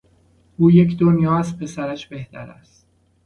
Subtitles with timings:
[0.57, 2.87] او یک دنیا از پسرش بهتر است.